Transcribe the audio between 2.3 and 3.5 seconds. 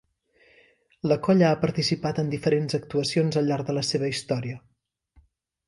diferents actuacions al